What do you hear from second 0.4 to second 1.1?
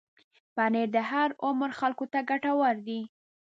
پنېر د